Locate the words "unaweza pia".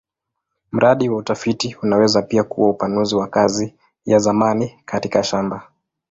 1.81-2.43